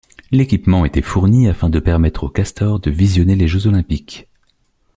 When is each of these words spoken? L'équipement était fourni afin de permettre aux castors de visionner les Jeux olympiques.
L'équipement 0.31 0.83
était 0.83 1.03
fourni 1.03 1.47
afin 1.47 1.69
de 1.69 1.77
permettre 1.77 2.23
aux 2.23 2.29
castors 2.29 2.79
de 2.79 2.89
visionner 2.89 3.35
les 3.35 3.47
Jeux 3.47 3.67
olympiques. 3.67 4.27